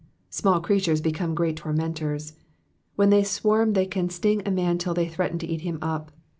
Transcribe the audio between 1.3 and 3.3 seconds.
great tormentors. When they